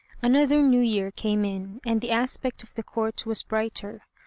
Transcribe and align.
Another 0.23 0.63
New 0.63 0.79
Year 0.81 1.11
came 1.11 1.45
in, 1.45 1.79
and 1.85 2.01
the 2.01 2.09
aspect 2.09 2.63
of 2.63 2.73
the 2.73 2.81
Court 2.81 3.23
was 3.27 3.43
brighter. 3.43 4.01